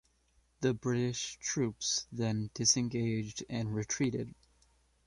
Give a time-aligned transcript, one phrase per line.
[0.61, 4.33] The British troops then disengaged and retreated.